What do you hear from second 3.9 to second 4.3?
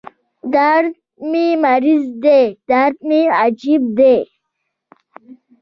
دی